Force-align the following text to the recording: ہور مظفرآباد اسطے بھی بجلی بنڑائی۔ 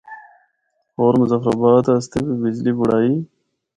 ہور 0.97 1.13
مظفرآباد 1.21 1.85
اسطے 1.95 2.19
بھی 2.25 2.35
بجلی 2.41 2.71
بنڑائی۔ 2.77 3.13